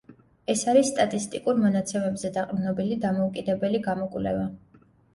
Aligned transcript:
ეს 0.53 0.63
არის 0.71 0.89
სტატისტიკურ 0.93 1.61
მონაცემებზე 1.67 2.33
დაყრდნობილი 2.41 3.01
დამოუკიდებელი 3.07 3.87
გამოკვლევა. 3.93 4.53